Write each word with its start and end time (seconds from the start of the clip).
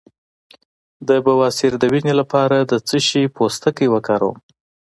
د 1.07 1.09
بواسیر 1.25 1.73
د 1.79 1.83
وینې 1.93 2.13
لپاره 2.21 2.57
د 2.71 2.73
څه 2.87 2.97
شي 3.07 3.23
پوستکی 3.35 3.87
وکاروم؟ 3.93 4.37